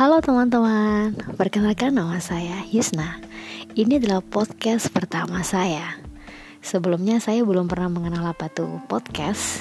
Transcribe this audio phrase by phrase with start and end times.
[0.00, 3.20] Halo teman-teman, perkenalkan nama saya Yusna.
[3.76, 6.00] Ini adalah podcast pertama saya.
[6.64, 9.60] Sebelumnya saya belum pernah mengenal apa tuh podcast.